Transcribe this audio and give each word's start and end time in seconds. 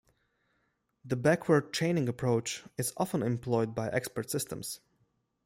The 1.05 1.15
backward 1.15 1.73
chaining 1.73 2.09
approach 2.09 2.63
is 2.75 2.91
often 2.97 3.21
employed 3.21 3.75
by 3.75 3.89
expert 3.89 4.31
systems. 4.31 4.79